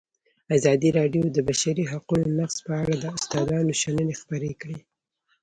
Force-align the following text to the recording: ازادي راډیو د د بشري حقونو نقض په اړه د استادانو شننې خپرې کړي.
ازادي 0.57 0.89
راډیو 0.99 1.23
د 1.31 1.33
د 1.35 1.37
بشري 1.49 1.83
حقونو 1.91 2.27
نقض 2.39 2.57
په 2.65 2.73
اړه 2.81 2.95
د 2.97 3.05
استادانو 3.17 3.73
شننې 3.81 4.15
خپرې 4.21 4.51
کړي. 4.61 4.79